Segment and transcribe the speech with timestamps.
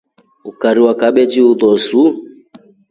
[0.49, 1.99] Ukari na kabeshi ulosu.